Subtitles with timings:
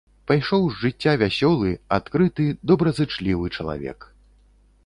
[0.29, 3.99] Пайшоў з жыцця вясёлы, адкрыты, добразычлівы чалавек.